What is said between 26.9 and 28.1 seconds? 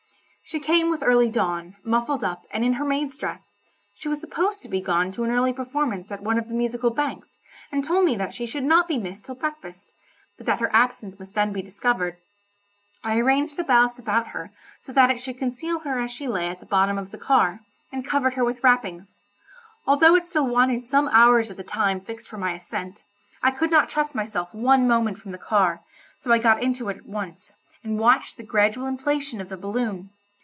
at once, and